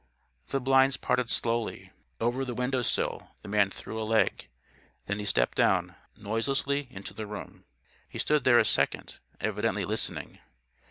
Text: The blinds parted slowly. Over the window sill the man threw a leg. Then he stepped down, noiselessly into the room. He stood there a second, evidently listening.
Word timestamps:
The 0.47 0.59
blinds 0.59 0.97
parted 0.97 1.29
slowly. 1.29 1.91
Over 2.19 2.43
the 2.43 2.55
window 2.55 2.81
sill 2.81 3.35
the 3.43 3.47
man 3.47 3.69
threw 3.69 4.01
a 4.01 4.03
leg. 4.03 4.47
Then 5.05 5.19
he 5.19 5.25
stepped 5.25 5.55
down, 5.55 5.93
noiselessly 6.17 6.87
into 6.89 7.13
the 7.13 7.27
room. 7.27 7.65
He 8.09 8.17
stood 8.17 8.43
there 8.43 8.57
a 8.57 8.65
second, 8.65 9.19
evidently 9.39 9.85
listening. 9.85 10.39